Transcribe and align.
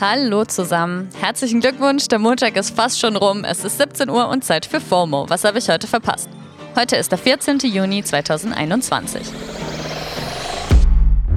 Hallo 0.00 0.44
zusammen. 0.44 1.10
Herzlichen 1.20 1.60
Glückwunsch, 1.60 2.08
der 2.08 2.18
Montag 2.18 2.56
ist 2.56 2.74
fast 2.74 2.98
schon 2.98 3.14
rum. 3.14 3.44
Es 3.44 3.64
ist 3.64 3.78
17 3.78 4.10
Uhr 4.10 4.28
und 4.28 4.42
Zeit 4.44 4.66
für 4.66 4.80
FOMO. 4.80 5.26
Was 5.28 5.44
habe 5.44 5.58
ich 5.58 5.68
heute 5.68 5.86
verpasst? 5.86 6.28
Heute 6.74 6.96
ist 6.96 7.12
der 7.12 7.18
14. 7.18 7.58
Juni 7.60 8.02
2021. 8.02 9.22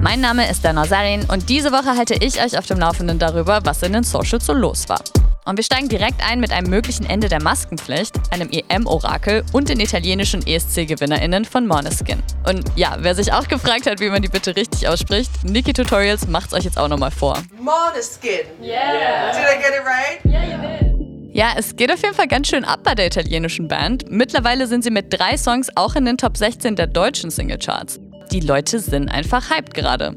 Mein 0.00 0.20
Name 0.20 0.50
ist 0.50 0.64
Dana 0.64 0.84
Sarin 0.84 1.24
und 1.30 1.48
diese 1.48 1.70
Woche 1.70 1.96
halte 1.96 2.14
ich 2.14 2.42
euch 2.42 2.58
auf 2.58 2.66
dem 2.66 2.80
Laufenden 2.80 3.18
darüber, 3.18 3.60
was 3.64 3.82
in 3.82 3.92
den 3.92 4.02
Socials 4.02 4.46
so 4.46 4.52
los 4.52 4.88
war. 4.88 5.00
Und 5.46 5.56
wir 5.56 5.64
steigen 5.64 5.88
direkt 5.88 6.28
ein 6.28 6.40
mit 6.40 6.50
einem 6.50 6.68
möglichen 6.68 7.06
Ende 7.06 7.28
der 7.28 7.40
Maskenpflicht, 7.40 8.16
einem 8.30 8.50
EM-Orakel 8.50 9.44
und 9.52 9.68
den 9.68 9.78
italienischen 9.78 10.44
ESC-GewinnerInnen 10.44 11.44
von 11.44 11.68
Måneskin. 11.68 12.20
Und 12.48 12.64
ja, 12.74 12.96
wer 12.98 13.14
sich 13.14 13.32
auch 13.32 13.46
gefragt 13.46 13.86
hat, 13.86 14.00
wie 14.00 14.10
man 14.10 14.22
die 14.22 14.28
bitte 14.28 14.56
richtig 14.56 14.88
ausspricht, 14.88 15.30
Niki 15.44 15.72
Tutorials 15.72 16.26
macht's 16.26 16.52
euch 16.52 16.64
jetzt 16.64 16.78
auch 16.78 16.88
nochmal 16.88 17.12
vor. 17.12 17.38
Måneskin. 17.60 18.40
Yeah. 18.60 19.30
Did 19.30 19.42
I 19.42 19.62
get 19.62 19.72
it 19.72 19.84
right? 19.86 20.24
Yeah, 20.24 20.44
you 20.44 20.60
did. 20.60 21.36
Ja, 21.36 21.52
es 21.56 21.76
geht 21.76 21.92
auf 21.92 22.02
jeden 22.02 22.14
Fall 22.14 22.28
ganz 22.28 22.48
schön 22.48 22.64
ab 22.64 22.80
bei 22.82 22.94
der 22.94 23.06
italienischen 23.06 23.68
Band. 23.68 24.10
Mittlerweile 24.10 24.66
sind 24.66 24.82
sie 24.82 24.90
mit 24.90 25.12
drei 25.12 25.36
Songs 25.36 25.68
auch 25.76 25.94
in 25.94 26.06
den 26.06 26.16
Top 26.16 26.36
16 26.36 26.76
der 26.76 26.86
deutschen 26.86 27.30
Singlecharts. 27.30 28.00
Die 28.32 28.40
Leute 28.40 28.80
sind 28.80 29.10
einfach 29.10 29.50
hyped 29.50 29.74
gerade. 29.74 30.16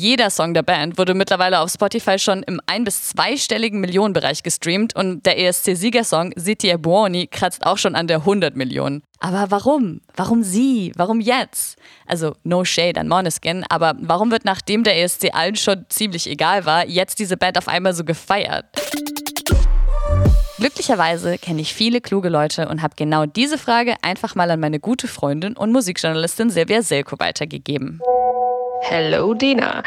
Jeder 0.00 0.30
Song 0.30 0.54
der 0.54 0.62
Band 0.62 0.96
wurde 0.96 1.12
mittlerweile 1.12 1.60
auf 1.60 1.70
Spotify 1.70 2.18
schon 2.18 2.42
im 2.44 2.58
ein- 2.66 2.84
bis 2.84 3.10
zweistelligen 3.10 3.82
Millionenbereich 3.82 4.42
gestreamt 4.42 4.96
und 4.96 5.26
der 5.26 5.38
ESC-Siegersong 5.38 6.32
Siti 6.36 6.70
e 6.70 6.78
Buoni 6.78 7.26
kratzt 7.26 7.66
auch 7.66 7.76
schon 7.76 7.94
an 7.94 8.06
der 8.06 8.24
100 8.24 8.56
Millionen. 8.56 9.02
Aber 9.18 9.50
warum? 9.50 10.00
Warum 10.16 10.42
sie? 10.42 10.92
Warum 10.96 11.20
jetzt? 11.20 11.76
Also 12.06 12.34
no 12.44 12.64
shade 12.64 12.98
an 12.98 13.08
Måneskin, 13.08 13.62
aber 13.68 13.92
warum 14.00 14.30
wird 14.30 14.46
nachdem 14.46 14.84
der 14.84 14.98
ESC 15.02 15.34
allen 15.34 15.56
schon 15.56 15.84
ziemlich 15.90 16.26
egal 16.30 16.64
war, 16.64 16.86
jetzt 16.86 17.18
diese 17.18 17.36
Band 17.36 17.58
auf 17.58 17.68
einmal 17.68 17.92
so 17.92 18.02
gefeiert? 18.02 18.64
Glücklicherweise 20.56 21.36
kenne 21.36 21.60
ich 21.60 21.74
viele 21.74 22.00
kluge 22.00 22.30
Leute 22.30 22.68
und 22.68 22.80
habe 22.80 22.94
genau 22.96 23.26
diese 23.26 23.58
Frage 23.58 23.96
einfach 24.00 24.34
mal 24.34 24.50
an 24.50 24.60
meine 24.60 24.80
gute 24.80 25.08
Freundin 25.08 25.58
und 25.58 25.72
Musikjournalistin 25.72 26.48
Silvia 26.48 26.80
Selko 26.80 27.18
weitergegeben. 27.18 28.00
Hello 28.82 29.34
Dena. 29.34 29.82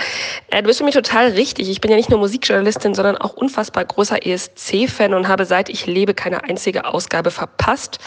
Äh, 0.51 0.61
du 0.61 0.67
bist 0.67 0.77
für 0.77 0.85
mich 0.85 0.93
total 0.93 1.31
richtig. 1.31 1.67
Ich 1.67 1.81
bin 1.81 1.89
ja 1.89 1.97
nicht 1.97 2.11
nur 2.11 2.19
Musikjournalistin, 2.19 2.93
sondern 2.93 3.17
auch 3.17 3.33
unfassbar 3.33 3.83
großer 3.83 4.23
ESC-Fan 4.23 5.15
und 5.15 5.27
habe 5.27 5.45
seit 5.45 5.67
ich 5.69 5.87
lebe 5.87 6.13
keine 6.13 6.43
einzige 6.43 6.85
Ausgabe 6.85 7.31
verpasst. 7.31 7.97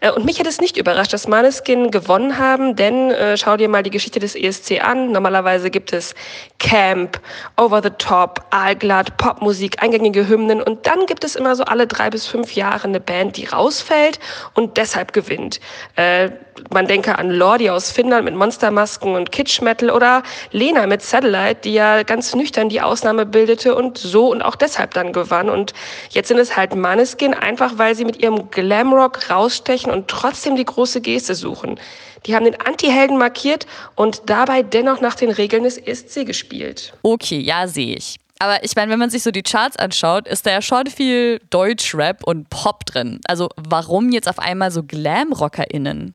Äh, 0.00 0.10
und 0.10 0.24
mich 0.24 0.40
hat 0.40 0.48
es 0.48 0.60
nicht 0.60 0.76
überrascht, 0.76 1.12
dass 1.12 1.28
Maneskin 1.28 1.92
gewonnen 1.92 2.38
haben, 2.38 2.74
denn 2.74 3.12
äh, 3.12 3.36
schau 3.36 3.56
dir 3.56 3.68
mal 3.68 3.84
die 3.84 3.90
Geschichte 3.90 4.18
des 4.18 4.34
ESC 4.34 4.82
an. 4.82 5.12
Normalerweise 5.12 5.70
gibt 5.70 5.92
es 5.92 6.12
Camp, 6.58 7.20
Over 7.56 7.80
the 7.80 7.90
Top, 7.90 8.44
Aalglatt, 8.50 9.16
Popmusik, 9.18 9.80
eingängige 9.80 10.28
Hymnen 10.28 10.60
und 10.60 10.86
dann 10.88 11.06
gibt 11.06 11.22
es 11.22 11.36
immer 11.36 11.54
so 11.54 11.62
alle 11.64 11.86
drei 11.86 12.10
bis 12.10 12.26
fünf 12.26 12.54
Jahre 12.54 12.88
eine 12.88 13.00
Band, 13.00 13.36
die 13.36 13.46
rausfällt 13.46 14.18
und 14.54 14.76
deshalb 14.76 15.12
gewinnt. 15.12 15.60
Äh, 15.94 16.30
man 16.70 16.86
denke 16.86 17.18
an 17.18 17.30
Lordi 17.30 17.70
aus 17.70 17.90
Finnland 17.90 18.24
mit 18.24 18.34
Monstermasken 18.34 19.14
und 19.14 19.32
Kitsch-Metal 19.32 19.90
oder 19.90 20.22
Lena 20.50 20.86
mit 20.86 21.02
Satellite, 21.02 21.60
die 21.64 21.74
ja 21.74 22.02
ganz 22.02 22.34
nüchtern 22.34 22.68
die 22.68 22.80
Ausnahme 22.80 23.26
bildete 23.26 23.74
und 23.74 23.98
so 23.98 24.30
und 24.30 24.42
auch 24.42 24.56
deshalb 24.56 24.94
dann 24.94 25.12
gewann. 25.12 25.48
Und 25.48 25.72
jetzt 26.10 26.28
sind 26.28 26.38
es 26.38 26.56
halt 26.56 26.74
Maneskin, 26.74 27.34
einfach 27.34 27.78
weil 27.78 27.94
sie 27.94 28.04
mit 28.04 28.22
ihrem 28.22 28.50
Glamrock 28.50 29.30
rausstechen 29.30 29.92
und 29.92 30.08
trotzdem 30.08 30.56
die 30.56 30.64
große 30.64 31.00
Geste 31.00 31.34
suchen. 31.34 31.78
Die 32.26 32.36
haben 32.36 32.44
den 32.44 32.60
Anti-Helden 32.60 33.18
markiert 33.18 33.66
und 33.96 34.22
dabei 34.26 34.62
dennoch 34.62 35.00
nach 35.00 35.14
den 35.14 35.30
Regeln 35.30 35.64
des 35.64 35.78
ESC 35.78 36.24
gespielt. 36.24 36.92
Okay, 37.02 37.40
ja, 37.40 37.66
sehe 37.66 37.96
ich. 37.96 38.18
Aber 38.38 38.64
ich 38.64 38.74
meine, 38.74 38.90
wenn 38.90 38.98
man 38.98 39.08
sich 39.08 39.22
so 39.22 39.30
die 39.30 39.44
Charts 39.44 39.76
anschaut, 39.76 40.26
ist 40.26 40.46
da 40.46 40.50
ja 40.50 40.62
schon 40.62 40.86
viel 40.86 41.40
Deutschrap 41.50 42.24
und 42.24 42.50
Pop 42.50 42.84
drin. 42.86 43.20
Also 43.28 43.48
warum 43.56 44.10
jetzt 44.10 44.28
auf 44.28 44.40
einmal 44.40 44.72
so 44.72 44.82
Glamrockerinnen? 44.82 46.14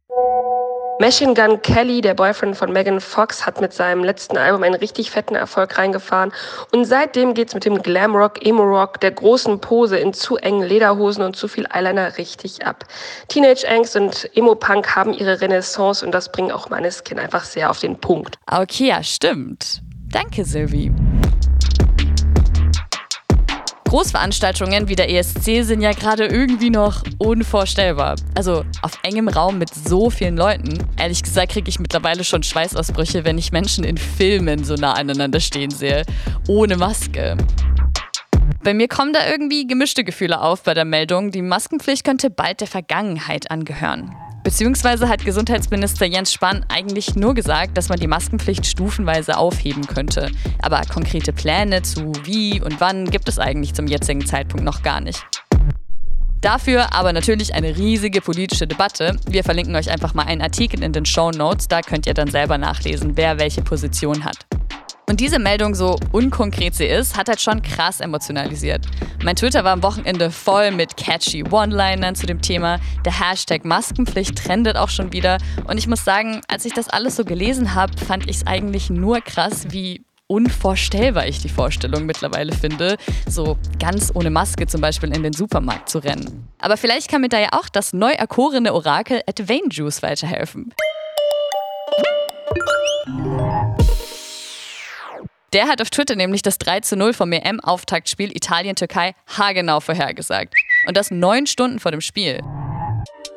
Machine 1.00 1.36
Gun 1.36 1.62
Kelly, 1.62 2.02
der 2.02 2.16
Boyfriend 2.16 2.58
von 2.58 2.74
Megan 2.74 3.00
Fox, 3.00 3.46
hat 3.46 3.62
mit 3.62 3.72
seinem 3.72 4.04
letzten 4.04 4.36
Album 4.36 4.64
einen 4.64 4.74
richtig 4.74 5.12
fetten 5.12 5.36
Erfolg 5.36 5.78
reingefahren. 5.78 6.32
Und 6.72 6.86
seitdem 6.86 7.36
geht's 7.36 7.54
mit 7.54 7.66
dem 7.66 7.84
Glamrock, 7.84 8.44
Emo-Rock, 8.44 9.00
der 9.02 9.12
großen 9.12 9.62
Pose 9.62 9.98
in 9.98 10.14
zu 10.14 10.38
engen 10.38 10.64
Lederhosen 10.64 11.24
und 11.24 11.36
zu 11.36 11.48
viel 11.48 11.68
Eyeliner 11.72 12.18
richtig 12.18 12.66
ab. 12.66 12.86
Teenage 13.28 13.70
Angst 13.70 13.96
und 13.96 14.28
Emo-Punk 14.36 14.96
haben 14.96 15.14
ihre 15.14 15.40
Renaissance 15.40 16.04
und 16.04 16.12
das 16.14 16.32
bringen 16.32 16.52
auch 16.52 16.70
meine 16.72 16.90
Skin 16.92 17.20
einfach 17.20 17.44
sehr 17.44 17.70
auf 17.70 17.80
den 17.80 18.00
Punkt. 18.00 18.40
Okay, 18.52 18.88
ja, 18.88 19.04
stimmt. 19.04 19.84
Danke, 20.10 20.46
Sylvie. 20.46 20.92
Großveranstaltungen 23.88 24.90
wie 24.90 24.96
der 24.96 25.10
ESC 25.10 25.64
sind 25.64 25.82
ja 25.82 25.94
gerade 25.94 26.26
irgendwie 26.26 26.70
noch 26.70 27.04
unvorstellbar. 27.20 28.16
Also 28.36 28.66
auf 28.82 29.00
engem 29.04 29.30
Raum 29.30 29.58
mit 29.58 29.74
so 29.74 30.10
vielen 30.10 30.36
Leuten. 30.36 30.78
Ehrlich 30.98 31.24
gesagt 31.24 31.54
kriege 31.54 31.70
ich 31.70 31.80
mittlerweile 31.80 32.26
schon 32.26 32.44
Schweißausbrüche, 32.44 33.24
wenn 33.24 33.38
ich 33.38 33.54
Menschen 33.54 33.86
in 33.86 33.98
Filmen 33.98 34.66
so 34.66 34.76
nah 34.76 34.94
aneinander 34.94 35.40
stehen 35.40 35.72
sehe. 35.72 36.04
Ohne 36.50 36.76
Maske. 36.76 37.38
Bei 38.62 38.74
mir 38.74 38.90
kommen 38.90 39.14
da 39.14 39.26
irgendwie 39.30 39.66
gemischte 39.66 40.04
Gefühle 40.04 40.42
auf 40.42 40.64
bei 40.64 40.74
der 40.74 40.84
Meldung, 40.84 41.32
die 41.32 41.42
Maskenpflicht 41.42 42.04
könnte 42.04 42.30
bald 42.30 42.60
der 42.60 42.68
Vergangenheit 42.68 43.50
angehören. 43.50 44.14
Beziehungsweise 44.48 45.10
hat 45.10 45.26
Gesundheitsminister 45.26 46.06
Jens 46.06 46.32
Spahn 46.32 46.66
eigentlich 46.70 47.18
nur 47.18 47.34
gesagt, 47.34 47.78
dass 47.78 47.90
man 47.90 48.00
die 48.00 48.08
Maskenpflicht 48.08 48.66
stufenweise 48.66 49.38
aufheben 49.38 49.86
könnte. 49.88 50.32
Aber 50.62 50.80
konkrete 50.84 51.34
Pläne 51.34 51.82
zu 51.82 52.14
wie 52.24 52.62
und 52.62 52.80
wann 52.80 53.10
gibt 53.10 53.28
es 53.28 53.40
eigentlich 53.40 53.74
zum 53.74 53.88
jetzigen 53.88 54.26
Zeitpunkt 54.26 54.64
noch 54.64 54.84
gar 54.84 55.02
nicht. 55.02 55.22
Dafür 56.40 56.94
aber 56.94 57.12
natürlich 57.12 57.56
eine 57.56 57.76
riesige 57.76 58.22
politische 58.22 58.68
Debatte. 58.68 59.18
Wir 59.28 59.44
verlinken 59.44 59.76
euch 59.76 59.92
einfach 59.92 60.14
mal 60.14 60.24
einen 60.24 60.42
Artikel 60.42 60.82
in 60.82 60.94
den 60.94 61.06
Show 61.06 61.32
Notes, 61.32 61.68
da 61.68 61.82
könnt 61.82 62.08
ihr 62.08 62.14
dann 62.14 62.32
selber 62.32 62.58
nachlesen, 62.58 63.18
wer 63.18 63.40
welche 63.40 63.64
Position 63.64 64.24
hat. 64.24 64.47
Und 65.10 65.22
diese 65.22 65.40
Meldung, 65.40 65.74
so 65.74 65.98
unkonkret 66.12 66.76
sie 66.76 66.86
ist, 66.86 67.16
hat 67.16 67.30
halt 67.30 67.40
schon 67.40 67.62
krass 67.62 68.02
emotionalisiert. 68.02 68.86
Mein 69.24 69.38
Twitter 69.38 69.64
war 69.64 69.72
am 69.72 69.82
Wochenende 69.82 70.32
voll 70.32 70.72
mit 70.72 70.98
catchy 70.98 71.46
One-Linern 71.50 72.14
zu 72.14 72.26
dem 72.26 72.42
Thema. 72.42 72.82
Der 73.06 73.18
Hashtag 73.18 73.64
Maskenpflicht 73.64 74.38
trendet 74.38 74.76
auch 74.76 74.90
schon 74.90 75.14
wieder. 75.14 75.38
Und 75.64 75.78
ich 75.78 75.88
muss 75.88 76.04
sagen, 76.04 76.42
als 76.50 76.66
ich 76.66 76.74
das 76.74 76.90
alles 76.90 77.16
so 77.16 77.24
gelesen 77.24 77.74
habe, 77.74 77.94
fand 77.98 78.30
ich 78.30 78.36
es 78.38 78.48
eigentlich 78.48 78.90
nur 78.90 79.22
krass, 79.22 79.68
wie 79.70 80.04
unvorstellbar 80.28 81.26
ich 81.26 81.42
die 81.42 81.48
Vorstellung 81.48 82.06
mittlerweile 82.06 82.52
finde, 82.52 82.98
so 83.26 83.58
ganz 83.80 84.12
ohne 84.14 84.30
Maske 84.30 84.68
zum 84.68 84.82
Beispiel 84.82 85.16
in 85.16 85.24
den 85.24 85.32
Supermarkt 85.32 85.88
zu 85.88 86.00
rennen. 86.00 86.50
Aber 86.60 86.76
vielleicht 86.76 87.10
kann 87.10 87.22
mir 87.22 87.30
da 87.30 87.40
ja 87.40 87.50
auch 87.54 87.70
das 87.70 87.94
neu 87.94 88.12
erkorene 88.12 88.74
Orakel 88.74 89.22
Advane 89.26 89.70
Juice 89.70 90.04
weiterhelfen. 90.04 90.74
Der 95.54 95.68
hat 95.68 95.82
auf 95.82 95.90
Twitter 95.90 96.16
nämlich 96.16 96.42
das 96.42 96.58
3 96.58 96.82
zu 96.82 96.98
0 96.98 97.14
vom 97.14 97.32
EM-Auftaktspiel 97.32 98.36
Italien-Türkei 98.36 99.14
haargenau 99.28 99.80
vorhergesagt. 99.80 100.54
Und 100.88 100.98
das 100.98 101.10
neun 101.10 101.48
Stunden 101.48 101.80
vor 101.80 101.92
dem 101.92 102.02
Spiel. 102.02 102.42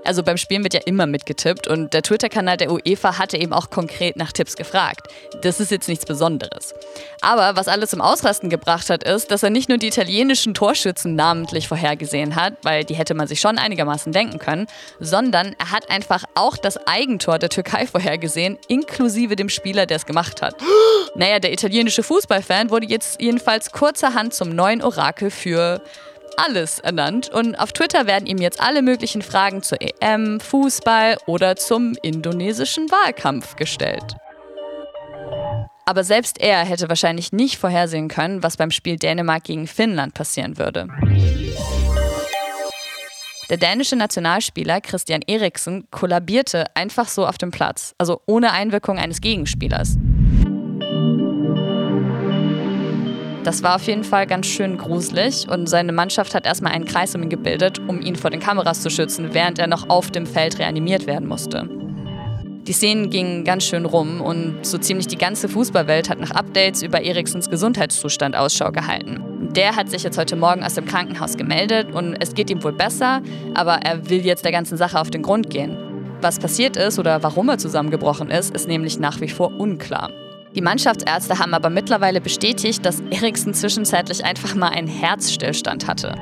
Also 0.05 0.23
beim 0.23 0.37
Spielen 0.37 0.63
wird 0.65 0.75
ja 0.75 0.81
immer 0.87 1.07
mitgetippt 1.07 1.69
und 1.69 1.93
der 1.93 2.03
Twitter-Kanal 2.03 2.57
der 2.57 2.73
UEFA 2.73 3.19
hatte 3.19 3.37
eben 3.37 3.53
auch 3.53 3.71
konkret 3.71 4.17
nach 4.17 4.33
Tipps 4.33 4.57
gefragt. 4.57 5.09
Das 5.43 5.61
ist 5.61 5.71
jetzt 5.71 5.89
nichts 5.89 6.07
Besonderes. 6.07 6.75
Aber 7.21 7.57
was 7.57 7.69
alles 7.69 7.91
zum 7.91 8.01
Ausrasten 8.01 8.49
gebracht 8.49 8.89
hat, 8.89 9.05
ist, 9.05 9.31
dass 9.31 9.43
er 9.43 9.51
nicht 9.51 9.69
nur 9.69 9.79
die 9.79 9.89
italienischen 9.89 10.55
Torschützen 10.55 11.15
namentlich 11.15 11.69
vorhergesehen 11.69 12.35
hat, 12.35 12.55
weil 12.63 12.85
die 12.85 12.95
hätte 12.95 13.15
man 13.15 13.27
sich 13.27 13.41
schon 13.41 13.59
einigermaßen 13.59 14.13
denken 14.13 14.39
können, 14.39 14.67
sondern 15.01 15.55
er 15.59 15.71
hat 15.71 15.91
einfach 15.91 16.25
auch 16.35 16.57
das 16.57 16.87
Eigentor 16.87 17.39
der 17.39 17.51
Türkei 17.51 17.87
vorhergesehen, 17.87 18.59
inklusive 18.69 19.37
dem 19.37 19.49
Spieler, 19.49 19.87
der 19.87 19.99
es 19.99 20.07
gemacht 20.07 20.41
hat. 20.41 20.55
Naja, 21.15 21.39
der 21.39 21.53
italienische 21.53 22.03
Fußballfan 22.03 22.71
wurde 22.71 22.87
jetzt 22.87 23.21
jedenfalls 23.21 23.71
kurzerhand 23.73 24.33
zum 24.33 24.51
neuen 24.51 24.83
Orakel 24.83 25.31
für 25.31 25.83
alles 26.45 26.79
ernannt 26.79 27.29
und 27.29 27.57
auf 27.57 27.73
Twitter 27.73 28.07
werden 28.07 28.27
ihm 28.27 28.39
jetzt 28.39 28.61
alle 28.61 28.83
möglichen 28.83 29.23
Fragen 29.23 29.63
zur 29.63 29.79
EM, 29.81 30.41
Fußball 30.41 31.19
oder 31.27 31.57
zum 31.57 31.97
indonesischen 32.03 32.91
Wahlkampf 32.91 33.57
gestellt. 33.57 34.17
Aber 35.85 36.05
selbst 36.05 36.41
er 36.41 36.65
hätte 36.65 36.89
wahrscheinlich 36.89 37.33
nicht 37.33 37.57
vorhersehen 37.57 38.09
können, 38.09 38.43
was 38.43 38.57
beim 38.57 38.71
Spiel 38.71 38.97
Dänemark 38.97 39.45
gegen 39.45 39.67
Finnland 39.67 40.15
passieren 40.15 40.57
würde. 40.57 40.89
Der 43.51 43.57
dänische 43.57 43.97
Nationalspieler 43.97 44.81
Christian 44.81 45.23
Eriksen 45.27 45.89
kollabierte 45.91 46.67
einfach 46.77 47.09
so 47.09 47.27
auf 47.27 47.37
dem 47.37 47.51
Platz, 47.51 47.95
also 47.99 48.23
ohne 48.27 48.53
Einwirkung 48.53 48.99
eines 48.99 49.21
Gegenspielers. 49.21 49.97
Das 53.43 53.63
war 53.63 53.77
auf 53.77 53.83
jeden 53.85 54.05
Fall 54.05 54.27
ganz 54.27 54.47
schön 54.47 54.77
gruselig 54.77 55.49
und 55.49 55.67
seine 55.67 55.93
Mannschaft 55.93 56.35
hat 56.35 56.45
erstmal 56.45 56.73
einen 56.73 56.85
Kreis 56.85 57.15
um 57.15 57.23
ihn 57.23 57.31
gebildet, 57.31 57.79
um 57.89 58.03
ihn 58.03 58.15
vor 58.15 58.31
den 58.31 58.41
Kameras 58.41 58.83
zu 58.83 58.91
schützen, 58.91 59.31
während 59.33 59.59
er 59.59 59.67
noch 59.67 59.89
auf 59.89 60.11
dem 60.11 60.27
Feld 60.27 60.59
reanimiert 60.59 61.07
werden 61.07 61.27
musste. 61.27 61.67
Die 62.67 62.75
Szenen 62.75 63.09
gingen 63.09 63.45
ganz 63.45 63.65
schön 63.65 63.87
rum 63.87 64.21
und 64.21 64.59
so 64.65 64.77
ziemlich 64.77 65.07
die 65.07 65.17
ganze 65.17 65.49
Fußballwelt 65.49 66.11
hat 66.11 66.21
nach 66.21 66.33
Updates 66.33 66.83
über 66.83 67.03
Eriksens 67.03 67.49
Gesundheitszustand 67.49 68.37
Ausschau 68.37 68.71
gehalten. 68.71 69.49
Der 69.57 69.75
hat 69.75 69.89
sich 69.89 70.03
jetzt 70.03 70.19
heute 70.19 70.37
Morgen 70.37 70.63
aus 70.63 70.75
dem 70.75 70.85
Krankenhaus 70.85 71.39
gemeldet 71.39 71.93
und 71.93 72.17
es 72.21 72.35
geht 72.35 72.51
ihm 72.51 72.63
wohl 72.63 72.75
besser, 72.75 73.23
aber 73.55 73.77
er 73.77 74.11
will 74.11 74.25
jetzt 74.25 74.45
der 74.45 74.53
ganzen 74.53 74.77
Sache 74.77 75.01
auf 75.01 75.11
den 75.11 75.23
Grund 75.23 75.49
gehen. 75.49 75.79
Was 76.21 76.39
passiert 76.39 76.77
ist 76.77 76.99
oder 76.99 77.23
warum 77.23 77.49
er 77.49 77.57
zusammengebrochen 77.57 78.31
ist, 78.31 78.55
ist 78.55 78.69
nämlich 78.69 79.01
nach 79.01 79.23
wie 79.23 79.29
vor 79.29 79.51
unklar. 79.59 80.11
Die 80.55 80.63
Mannschaftsärzte 80.63 81.39
haben 81.39 81.55
aber 81.55 81.71
mittlerweile 81.71 82.21
bestätigt, 82.21 82.85
dass 82.85 83.01
Eriksen 83.11 83.55
zwischenzeitlich 83.55 84.25
einfach 84.25 84.55
mal 84.57 84.71
einen 84.71 84.89
Herzstillstand 84.89 85.87
hatte. 85.87 86.17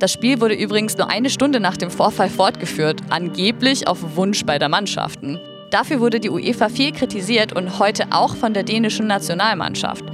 Das 0.00 0.12
Spiel 0.12 0.40
wurde 0.40 0.54
übrigens 0.54 0.96
nur 0.96 1.10
eine 1.10 1.30
Stunde 1.30 1.60
nach 1.60 1.76
dem 1.76 1.90
Vorfall 1.90 2.28
fortgeführt, 2.28 3.00
angeblich 3.10 3.86
auf 3.86 4.16
Wunsch 4.16 4.44
beider 4.44 4.68
Mannschaften. 4.68 5.38
Dafür 5.70 6.00
wurde 6.00 6.18
die 6.18 6.30
UEFA 6.30 6.70
viel 6.70 6.92
kritisiert 6.92 7.52
und 7.52 7.78
heute 7.78 8.06
auch 8.10 8.34
von 8.34 8.54
der 8.54 8.62
dänischen 8.62 9.06
Nationalmannschaft. 9.06 10.04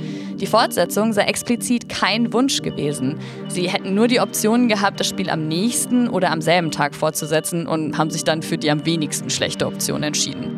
Die 0.41 0.47
Fortsetzung 0.47 1.13
sei 1.13 1.23
explizit 1.23 1.89
kein 1.89 2.33
Wunsch 2.33 2.61
gewesen. 2.61 3.19
Sie 3.49 3.71
hätten 3.71 3.95
nur 3.95 4.09
die 4.09 4.21
Optionen 4.21 4.69
gehabt, 4.69 4.99
das 5.01 5.09
Spiel 5.09 5.31
am 5.31 5.47
nächsten 5.47 6.09
oder 6.09 6.33
am 6.33 6.41
selben 6.41 6.71
Tag 6.71 6.95
fortzusetzen 6.95 7.67
und 7.67 7.97
haben 7.97 8.11
sich 8.11 8.25
dann 8.25 8.43
für 8.43 8.59
die 8.59 8.71
am 8.71 8.85
wenigsten 8.85 9.31
schlechte 9.31 9.67
Option 9.67 10.03
entschieden. 10.03 10.54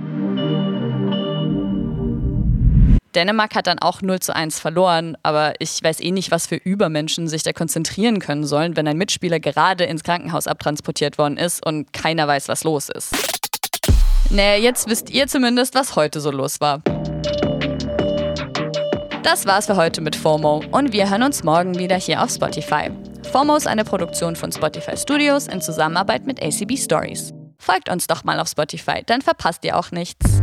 Dänemark 3.16 3.54
hat 3.54 3.66
dann 3.66 3.78
auch 3.78 4.02
0 4.02 4.20
zu 4.20 4.36
1 4.36 4.60
verloren, 4.60 5.16
aber 5.22 5.54
ich 5.58 5.82
weiß 5.82 6.00
eh 6.00 6.10
nicht, 6.10 6.30
was 6.30 6.46
für 6.46 6.56
Übermenschen 6.56 7.28
sich 7.28 7.42
da 7.42 7.54
konzentrieren 7.54 8.20
können 8.20 8.44
sollen, 8.44 8.76
wenn 8.76 8.86
ein 8.86 8.98
Mitspieler 8.98 9.40
gerade 9.40 9.84
ins 9.84 10.04
Krankenhaus 10.04 10.46
abtransportiert 10.46 11.16
worden 11.16 11.38
ist 11.38 11.64
und 11.64 11.94
keiner 11.94 12.28
weiß, 12.28 12.48
was 12.48 12.62
los 12.62 12.90
ist. 12.90 13.14
Naja, 14.28 14.56
jetzt 14.62 14.88
wisst 14.90 15.08
ihr 15.08 15.26
zumindest, 15.28 15.74
was 15.74 15.96
heute 15.96 16.20
so 16.20 16.30
los 16.30 16.60
war. 16.60 16.82
Das 19.22 19.46
war's 19.46 19.66
für 19.66 19.76
heute 19.76 20.02
mit 20.02 20.14
FOMO 20.14 20.62
und 20.70 20.92
wir 20.92 21.08
hören 21.08 21.22
uns 21.22 21.42
morgen 21.42 21.78
wieder 21.78 21.96
hier 21.96 22.22
auf 22.22 22.30
Spotify. 22.30 22.90
FOMO 23.32 23.56
ist 23.56 23.66
eine 23.66 23.84
Produktion 23.84 24.36
von 24.36 24.52
Spotify 24.52 24.96
Studios 24.96 25.48
in 25.48 25.62
Zusammenarbeit 25.62 26.26
mit 26.26 26.42
ACB 26.42 26.76
Stories. 26.76 27.32
Folgt 27.58 27.88
uns 27.88 28.06
doch 28.06 28.24
mal 28.24 28.38
auf 28.38 28.48
Spotify, 28.48 29.02
dann 29.06 29.22
verpasst 29.22 29.64
ihr 29.64 29.78
auch 29.78 29.90
nichts. 29.90 30.42